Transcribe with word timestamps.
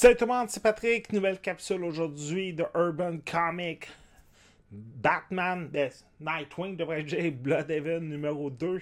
Salut 0.00 0.16
tout 0.16 0.24
le 0.24 0.32
monde, 0.32 0.48
c'est 0.48 0.62
Patrick. 0.62 1.12
Nouvelle 1.12 1.38
capsule 1.42 1.84
aujourd'hui 1.84 2.54
de 2.54 2.64
Urban 2.74 3.18
Comic. 3.30 3.86
Batman, 4.70 5.68
de 5.70 5.90
Nightwing 6.18 6.74
devrait 6.74 7.02
dire 7.02 7.30
Blood 7.30 7.70
Heaven 7.70 8.08
numéro 8.08 8.48
2. 8.48 8.80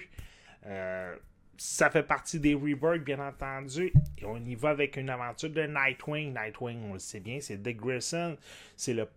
Euh, 0.65 1.15
ça 1.57 1.89
fait 1.89 2.03
partie 2.03 2.39
des 2.39 2.53
Rebirth, 2.53 3.03
bien 3.03 3.19
entendu. 3.19 3.91
Et 4.17 4.23
on 4.23 4.37
y 4.37 4.55
va 4.55 4.69
avec 4.69 4.95
une 4.95 5.09
aventure 5.09 5.49
de 5.49 5.63
Nightwing. 5.63 6.33
Nightwing, 6.33 6.89
on 6.89 6.93
le 6.93 6.99
sait 6.99 7.19
bien, 7.19 7.39
c'est 7.41 7.61
Dick 7.61 7.81
Grayson. 7.81 8.37
C'est 8.77 8.93
le 8.93 9.09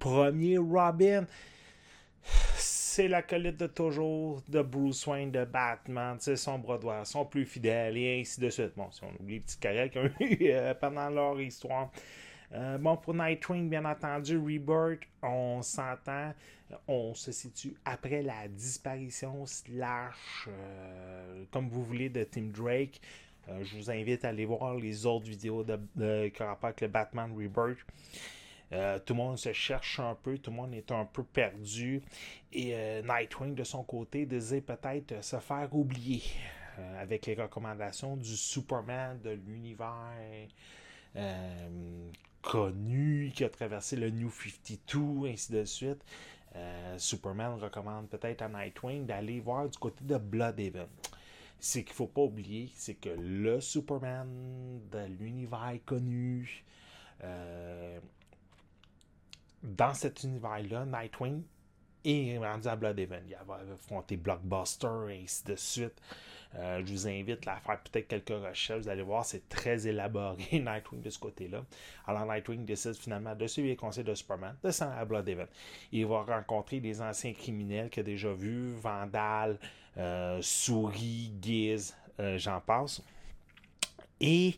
premier 0.00 0.58
Robin 0.58 1.26
c'est 2.96 3.08
l'acolyte 3.08 3.58
de 3.58 3.66
toujours 3.66 4.42
de 4.48 4.62
Bruce 4.62 5.06
Wayne, 5.06 5.30
de 5.30 5.44
Batman, 5.44 6.16
c'est 6.18 6.36
son 6.36 6.58
bras 6.58 6.78
droit, 6.78 7.04
son 7.04 7.26
plus 7.26 7.44
fidèle, 7.44 7.94
et 7.98 8.20
ainsi 8.20 8.40
de 8.40 8.48
suite. 8.48 8.72
Bon, 8.74 8.90
si 8.90 9.04
on 9.04 9.10
oublie 9.20 9.34
les 9.34 9.40
petites 9.40 9.60
carrières 9.60 9.90
qu'ils 9.90 10.00
ont 10.00 10.10
eu 10.18 10.38
euh, 10.50 10.72
pendant 10.72 11.10
leur 11.10 11.38
histoire. 11.38 11.90
Euh, 12.54 12.78
bon, 12.78 12.96
pour 12.96 13.12
Nightwing, 13.12 13.68
bien 13.68 13.84
entendu, 13.84 14.38
Rebirth, 14.38 15.02
on 15.22 15.60
s'entend, 15.60 16.32
on 16.88 17.12
se 17.12 17.32
situe 17.32 17.74
après 17.84 18.22
la 18.22 18.48
disparition 18.48 19.44
slash, 19.44 20.48
euh, 20.48 21.44
comme 21.50 21.68
vous 21.68 21.84
voulez, 21.84 22.08
de 22.08 22.24
Tim 22.24 22.48
Drake. 22.50 22.98
je 23.46 23.76
vous 23.76 23.90
invite 23.90 24.24
à 24.24 24.28
aller 24.28 24.46
voir 24.46 24.74
les 24.74 25.04
autres 25.04 25.26
vidéos 25.26 25.64
de, 25.64 25.78
de, 25.96 26.32
rapport 26.38 26.68
avec 26.68 26.80
le 26.80 26.88
Batman 26.88 27.30
Rebirth. 27.36 27.84
Euh, 28.72 28.98
tout 28.98 29.14
le 29.14 29.18
monde 29.18 29.38
se 29.38 29.52
cherche 29.52 30.00
un 30.00 30.14
peu, 30.14 30.38
tout 30.38 30.50
le 30.50 30.56
monde 30.56 30.74
est 30.74 30.90
un 30.90 31.04
peu 31.04 31.22
perdu. 31.22 32.02
Et 32.52 32.74
euh, 32.74 33.02
Nightwing, 33.02 33.54
de 33.54 33.64
son 33.64 33.84
côté, 33.84 34.26
désire 34.26 34.62
peut-être 34.62 35.22
se 35.22 35.38
faire 35.38 35.68
oublier 35.72 36.22
euh, 36.78 37.02
avec 37.02 37.26
les 37.26 37.34
recommandations 37.34 38.16
du 38.16 38.36
Superman 38.36 39.20
de 39.22 39.30
l'univers 39.30 40.12
connu 42.42 43.32
qui 43.34 43.42
a 43.42 43.48
traversé 43.48 43.96
le 43.96 44.10
New 44.10 44.30
52, 44.30 45.28
ainsi 45.28 45.52
de 45.52 45.64
suite. 45.64 46.04
Superman 46.98 47.58
recommande 47.58 48.08
peut-être 48.08 48.42
à 48.42 48.48
Nightwing 48.48 49.06
d'aller 49.06 49.40
voir 49.40 49.68
du 49.68 49.78
côté 49.78 50.04
de 50.04 50.16
Bloodhaven 50.16 50.86
c'est 51.58 51.84
qu'il 51.84 51.94
faut 51.94 52.06
pas 52.06 52.20
oublier, 52.20 52.70
c'est 52.74 52.94
que 52.94 53.08
le 53.08 53.60
Superman 53.60 54.28
de 54.92 55.06
l'univers 55.18 55.72
connu 55.86 56.64
dans 59.66 59.94
cet 59.94 60.22
univers-là, 60.22 60.86
Nightwing 60.86 61.42
est 62.04 62.38
rendu 62.38 62.68
à 62.68 62.76
Bloodhaven. 62.76 63.24
Il 63.28 63.36
va 63.46 63.60
affronter 63.72 64.16
Blockbuster 64.16 64.88
et 65.10 65.22
ainsi 65.24 65.44
de 65.44 65.56
suite. 65.56 66.00
Euh, 66.54 66.80
je 66.84 66.92
vous 66.92 67.08
invite 67.08 67.46
à 67.48 67.56
faire 67.56 67.80
peut-être 67.80 68.08
quelques 68.08 68.28
recherches. 68.28 68.82
Vous 68.82 68.88
allez 68.88 69.02
voir, 69.02 69.24
c'est 69.24 69.48
très 69.48 69.86
élaboré, 69.86 70.38
Nightwing, 70.52 71.02
de 71.02 71.10
ce 71.10 71.18
côté-là. 71.18 71.64
Alors, 72.06 72.24
Nightwing 72.24 72.64
décide 72.64 72.94
finalement 72.94 73.34
de 73.34 73.46
suivre 73.46 73.68
les 73.68 73.76
conseils 73.76 74.04
de 74.04 74.14
Superman, 74.14 74.56
de 74.62 74.70
s'en 74.70 74.90
à 74.90 75.04
Bloodhaven. 75.04 75.48
Il 75.92 76.06
va 76.06 76.22
rencontrer 76.22 76.80
des 76.80 77.02
anciens 77.02 77.32
criminels 77.32 77.90
qu'il 77.90 78.00
a 78.00 78.04
déjà 78.04 78.32
vus, 78.32 78.72
Vandal, 78.74 79.58
euh, 79.98 80.38
Souris, 80.40 81.32
Giz, 81.42 81.94
euh, 82.20 82.38
j'en 82.38 82.60
passe. 82.60 83.02
Et 84.20 84.56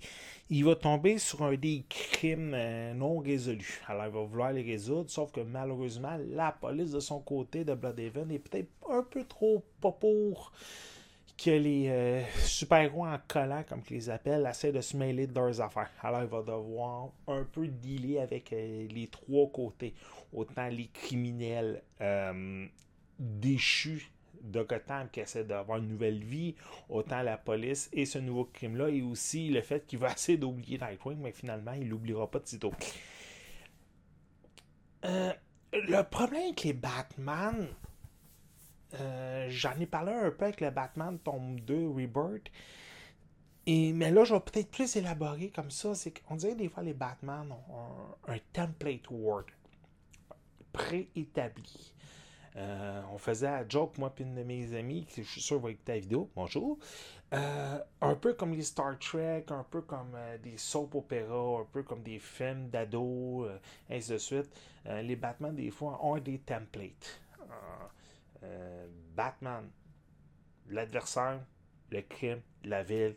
il 0.50 0.64
va 0.64 0.74
tomber 0.76 1.18
sur 1.18 1.42
un 1.42 1.54
des 1.54 1.84
crimes 1.88 2.54
euh, 2.54 2.94
non 2.94 3.18
résolus. 3.18 3.82
Alors, 3.86 4.06
il 4.06 4.12
va 4.12 4.22
vouloir 4.22 4.52
les 4.52 4.62
résoudre, 4.62 5.10
sauf 5.10 5.30
que 5.30 5.40
malheureusement, 5.40 6.18
la 6.30 6.52
police 6.52 6.92
de 6.92 7.00
son 7.00 7.20
côté 7.20 7.64
de 7.64 7.74
Bloodhaven 7.74 8.30
est 8.30 8.38
peut-être 8.38 8.70
un 8.88 9.02
peu 9.02 9.24
trop 9.24 9.62
pas 9.80 9.92
pour 9.92 10.52
que 11.36 11.50
les 11.50 11.88
euh, 11.88 12.22
super-héros 12.44 13.06
en 13.06 13.18
collant, 13.28 13.62
comme 13.68 13.82
qu'ils 13.82 13.98
les 13.98 14.10
appellent, 14.10 14.46
essaient 14.48 14.72
de 14.72 14.80
se 14.80 14.96
mêler 14.96 15.26
de 15.26 15.34
leurs 15.34 15.60
affaires. 15.60 15.90
Alors, 16.02 16.22
il 16.22 16.28
va 16.28 16.42
devoir 16.42 17.10
un 17.26 17.44
peu 17.44 17.68
dealer 17.68 18.18
avec 18.20 18.52
euh, 18.52 18.88
les 18.88 19.08
trois 19.08 19.48
côtés. 19.50 19.94
Autant 20.32 20.68
les 20.68 20.88
criminels 20.88 21.82
déchus 23.18 24.10
de 24.42 24.62
Gotham 24.62 25.08
qui 25.10 25.20
essaie 25.20 25.44
d'avoir 25.44 25.78
une 25.78 25.88
nouvelle 25.88 26.22
vie, 26.22 26.54
autant 26.88 27.22
la 27.22 27.36
police 27.36 27.88
et 27.92 28.06
ce 28.06 28.18
nouveau 28.18 28.44
crime-là, 28.44 28.88
et 28.88 29.02
aussi 29.02 29.48
le 29.48 29.62
fait 29.62 29.86
qu'il 29.86 29.98
va 29.98 30.12
essayer 30.12 30.38
d'oublier 30.38 30.78
Nightwing, 30.78 31.18
mais 31.18 31.32
finalement, 31.32 31.72
il 31.72 31.88
l'oubliera 31.88 32.30
pas 32.30 32.38
de 32.38 32.46
sitôt. 32.46 32.72
Euh, 35.04 35.32
le 35.72 36.02
problème 36.02 36.42
avec 36.42 36.64
les 36.64 36.72
Batman, 36.72 37.68
euh, 38.94 39.46
j'en 39.50 39.78
ai 39.78 39.86
parlé 39.86 40.12
un 40.12 40.30
peu 40.30 40.46
avec 40.46 40.60
le 40.60 40.70
Batman 40.70 41.18
Tomb 41.18 41.60
2 41.60 41.88
Rebirth, 41.88 42.50
et, 43.70 43.92
mais 43.92 44.10
là, 44.10 44.24
je 44.24 44.32
vais 44.32 44.40
peut-être 44.40 44.70
plus 44.70 44.96
élaborer 44.96 45.50
comme 45.50 45.70
ça. 45.70 45.94
C'est 45.94 46.10
qu'on 46.10 46.36
dirait 46.36 46.54
des 46.54 46.70
fois 46.70 46.82
les 46.82 46.94
Batman 46.94 47.52
ont 47.52 48.32
un 48.32 48.38
template 48.54 49.10
word 49.10 49.44
préétabli. 50.72 51.92
Euh, 52.58 53.02
on 53.12 53.18
faisait 53.18 53.46
à 53.46 53.68
joke, 53.68 53.98
moi 53.98 54.12
et 54.18 54.22
une 54.22 54.34
de 54.34 54.42
mes 54.42 54.74
amis, 54.74 55.06
qui 55.06 55.22
je 55.22 55.28
suis 55.28 55.40
sûr 55.40 55.60
va 55.60 55.70
écouter 55.70 55.92
la 55.92 55.98
vidéo, 56.00 56.28
bonjour. 56.34 56.78
Euh, 57.32 57.78
un 58.00 58.14
peu 58.16 58.34
comme 58.34 58.52
les 58.52 58.62
Star 58.62 58.98
Trek, 58.98 59.44
un 59.50 59.64
peu 59.70 59.82
comme 59.82 60.14
euh, 60.16 60.38
des 60.38 60.56
soap 60.56 60.94
opéras, 60.96 61.60
un 61.60 61.66
peu 61.72 61.84
comme 61.84 62.02
des 62.02 62.18
films 62.18 62.68
d'ados, 62.68 63.48
ainsi 63.88 64.10
de 64.10 64.18
suite. 64.18 64.50
les 64.86 65.14
Batman, 65.14 65.54
des 65.54 65.70
fois, 65.70 66.04
ont 66.04 66.18
des 66.18 66.38
templates. 66.38 67.20
Batman, 69.14 69.68
l'adversaire, 70.68 71.40
le 71.90 72.00
crime, 72.02 72.40
la 72.64 72.82
ville, 72.82 73.14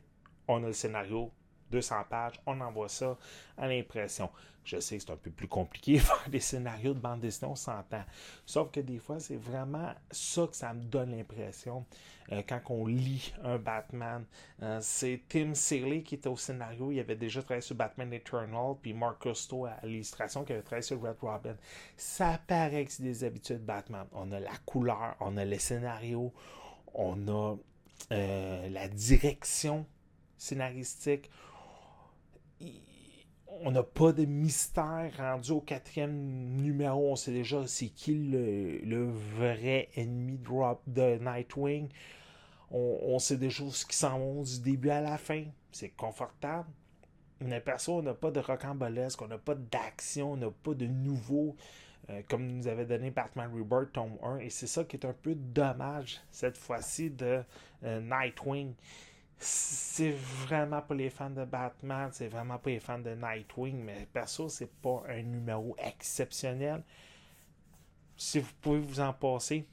on 0.47 0.63
a 0.63 0.67
le 0.67 0.73
scénario, 0.73 1.31
200 1.71 1.95
pages, 2.09 2.39
on 2.45 2.59
envoie 2.61 2.89
ça 2.89 3.17
à 3.57 3.67
l'impression. 3.67 4.29
Je 4.63 4.79
sais 4.79 4.97
que 4.97 5.03
c'est 5.03 5.11
un 5.11 5.17
peu 5.17 5.31
plus 5.31 5.47
compliqué 5.47 5.97
faire 5.99 6.29
des 6.29 6.39
scénarios 6.39 6.93
de 6.93 6.99
bande 6.99 7.19
dessinée, 7.19 7.49
on 7.51 7.55
s'entend. 7.55 8.03
Sauf 8.45 8.71
que 8.71 8.79
des 8.79 8.99
fois, 8.99 9.19
c'est 9.19 9.37
vraiment 9.37 9.93
ça 10.11 10.47
que 10.47 10.55
ça 10.55 10.73
me 10.73 10.83
donne 10.83 11.11
l'impression 11.11 11.85
euh, 12.31 12.43
quand 12.47 12.61
on 12.69 12.85
lit 12.85 13.33
un 13.43 13.57
Batman. 13.57 14.23
Euh, 14.61 14.79
c'est 14.81 15.21
Tim 15.27 15.55
Seeley 15.55 16.03
qui 16.03 16.15
était 16.15 16.29
au 16.29 16.37
scénario, 16.37 16.91
il 16.91 16.99
avait 16.99 17.15
déjà 17.15 17.41
travaillé 17.41 17.61
sur 17.61 17.75
Batman 17.75 18.13
Eternal, 18.13 18.75
puis 18.81 18.93
Mark 18.93 19.21
Costo 19.21 19.65
à 19.65 19.77
l'illustration 19.83 20.43
qui 20.43 20.53
avait 20.53 20.61
travaillé 20.61 20.83
sur 20.83 21.01
Red 21.01 21.17
Robin. 21.21 21.55
Ça 21.97 22.39
paraît 22.45 22.85
que 22.85 22.91
c'est 22.91 23.03
des 23.03 23.23
habitudes 23.23 23.65
Batman. 23.65 24.05
On 24.11 24.31
a 24.31 24.39
la 24.39 24.55
couleur, 24.65 25.15
on 25.19 25.37
a 25.37 25.45
les 25.45 25.59
scénarios, 25.59 26.33
on 26.93 27.27
a 27.27 27.55
euh, 28.11 28.69
la 28.69 28.87
direction 28.87 29.85
scénaristique 30.37 31.29
on 33.63 33.71
n'a 33.71 33.83
pas 33.83 34.11
de 34.11 34.25
mystère 34.25 35.11
rendu 35.17 35.51
au 35.51 35.61
quatrième 35.61 36.13
numéro. 36.57 37.11
On 37.11 37.15
sait 37.15 37.31
déjà 37.31 37.65
c'est 37.67 37.89
qui 37.89 38.15
le, 38.15 39.11
vrai 39.37 39.89
ennemi 39.95 40.39
de, 40.87 41.17
Nightwing. 41.17 41.89
On, 42.71 43.19
sait 43.19 43.37
déjà 43.37 43.65
ce 43.69 43.85
qui 43.85 43.95
s'en 43.95 44.17
va 44.17 44.43
du 44.43 44.59
début 44.61 44.89
à 44.89 45.01
la 45.01 45.17
fin. 45.17 45.43
C'est 45.71 45.89
confortable. 45.89 46.69
Mais 47.41 47.59
perso, 47.59 47.97
on 47.97 48.01
n'a 48.01 48.13
pas 48.13 48.31
de 48.31 48.39
rocambolesque, 48.39 49.21
on 49.21 49.27
n'a 49.27 49.37
pas 49.37 49.55
d'action, 49.55 50.33
on 50.33 50.37
n'a 50.37 50.51
pas 50.51 50.73
de 50.73 50.85
nouveau, 50.85 51.55
euh, 52.09 52.21
comme 52.29 52.45
nous 52.45 52.67
avait 52.67 52.85
donné 52.85 53.09
Batman 53.09 53.51
Rebirth 53.51 53.91
tome 53.93 54.17
1. 54.21 54.37
Et 54.37 54.49
c'est 54.49 54.67
ça 54.67 54.85
qui 54.85 54.95
est 54.95 55.05
un 55.05 55.13
peu 55.13 55.35
dommage 55.35 56.21
cette 56.29 56.57
fois-ci 56.57 57.09
de 57.09 57.41
euh, 57.83 57.99
Nightwing 57.99 58.73
c'est 59.43 60.11
vraiment 60.11 60.81
pas 60.81 60.93
les 60.93 61.09
fans 61.09 61.31
de 61.31 61.43
Batman, 61.45 62.09
c'est 62.13 62.27
vraiment 62.27 62.59
pas 62.59 62.69
les 62.69 62.79
fans 62.79 62.99
de 62.99 63.15
Nightwing, 63.15 63.83
mais 63.83 64.07
perso, 64.13 64.49
c'est 64.49 64.71
pas 64.71 65.03
un 65.09 65.23
numéro 65.23 65.75
exceptionnel. 65.79 66.83
Si 68.15 68.39
vous 68.39 68.51
pouvez 68.61 68.79
vous 68.79 68.99
en 68.99 69.13
passer, 69.13 69.65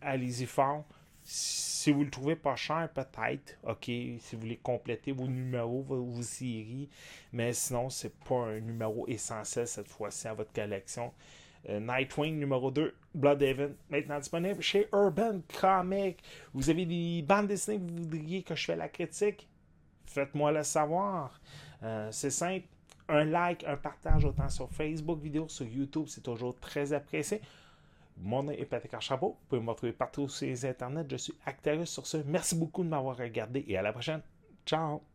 allez-y 0.00 0.46
fort. 0.46 0.84
Si 1.22 1.92
vous 1.92 2.04
le 2.04 2.10
trouvez 2.10 2.36
pas 2.36 2.56
cher, 2.56 2.88
peut-être, 2.94 3.58
ok, 3.62 3.84
si 3.84 4.20
vous 4.32 4.40
voulez 4.40 4.56
compléter 4.56 5.12
vos 5.12 5.26
numéros, 5.26 5.82
vos, 5.82 6.02
vos 6.02 6.22
séries, 6.22 6.88
mais 7.32 7.52
sinon, 7.52 7.90
c'est 7.90 8.14
pas 8.24 8.46
un 8.46 8.60
numéro 8.60 9.06
essentiel 9.06 9.68
cette 9.68 9.88
fois-ci 9.88 10.28
à 10.28 10.34
votre 10.34 10.52
collection. 10.52 11.12
Euh, 11.68 11.80
Nightwing 11.80 12.38
numéro 12.38 12.70
2, 12.70 12.94
Bloodhaven, 13.14 13.74
maintenant 13.88 14.18
disponible 14.18 14.60
chez 14.60 14.86
Urban 14.92 15.40
Comics. 15.60 16.22
Vous 16.52 16.68
avez 16.68 16.84
des 16.84 17.22
bandes 17.22 17.46
dessinées 17.46 17.78
que 17.78 17.90
vous 17.90 18.02
voudriez 18.02 18.42
que 18.42 18.54
je 18.54 18.64
fasse 18.66 18.76
la 18.76 18.88
critique? 18.88 19.48
Faites-moi 20.06 20.52
le 20.52 20.62
savoir. 20.62 21.40
Euh, 21.82 22.08
c'est 22.10 22.30
simple. 22.30 22.66
Un 23.08 23.24
like, 23.24 23.64
un 23.64 23.76
partage 23.76 24.24
autant 24.24 24.48
sur 24.48 24.70
Facebook 24.70 25.20
vidéo, 25.20 25.48
sur 25.48 25.66
YouTube, 25.66 26.06
c'est 26.08 26.22
toujours 26.22 26.58
très 26.58 26.92
apprécié. 26.92 27.40
Mon 28.16 28.42
nom 28.42 28.52
est 28.52 28.64
Patrick 28.64 28.94
Archambault. 28.94 29.36
Vous 29.40 29.48
pouvez 29.48 29.60
me 29.60 29.70
retrouver 29.70 29.92
partout 29.92 30.28
sur 30.28 30.46
les 30.46 30.64
internets. 30.64 31.06
Je 31.10 31.16
suis 31.16 31.34
Actarus 31.46 31.90
sur 31.90 32.06
ce. 32.06 32.18
Merci 32.26 32.54
beaucoup 32.54 32.84
de 32.84 32.88
m'avoir 32.88 33.16
regardé 33.16 33.64
et 33.66 33.76
à 33.76 33.82
la 33.82 33.92
prochaine. 33.92 34.22
Ciao! 34.64 35.13